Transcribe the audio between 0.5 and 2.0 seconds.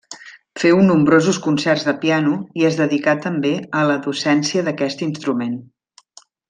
Féu nombrosos concerts de